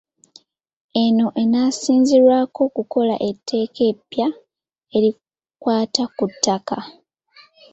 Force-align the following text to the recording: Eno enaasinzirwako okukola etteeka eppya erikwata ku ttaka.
Eno 1.01 1.25
enaasinzirwako 1.41 2.59
okukola 2.67 3.15
etteeka 3.29 3.81
eppya 3.91 4.27
erikwata 4.95 6.03
ku 6.17 6.25
ttaka. 6.33 6.77